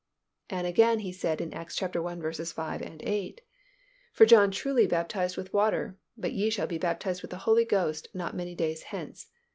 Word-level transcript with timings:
And 0.49 0.65
again 0.65 1.01
He 1.01 1.11
said 1.11 1.39
in 1.41 1.53
Acts 1.53 1.79
i. 1.79 1.87
5, 1.87 2.81
8, 3.01 3.41
"For 4.11 4.25
John 4.25 4.49
truly 4.49 4.87
baptized 4.87 5.37
with 5.37 5.53
water; 5.53 5.95
but 6.17 6.33
ye 6.33 6.49
shall 6.49 6.65
be 6.65 6.79
baptized 6.79 7.21
with 7.21 7.29
the 7.29 7.37
Holy 7.45 7.65
Ghost 7.65 8.07
not 8.11 8.35
many 8.35 8.55
days 8.55 8.81
hence.... 8.81 9.27